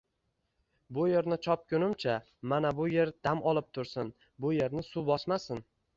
[0.97, 2.15] bu yerni chopgunimcha,
[2.53, 4.11] mana bu yer dam olib tursin,
[4.47, 5.63] bu yerni suv bosmasin...”